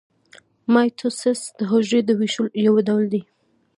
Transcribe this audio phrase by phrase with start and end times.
[0.73, 3.21] مایټوسیس د حجرې د ویشلو یو ډول دی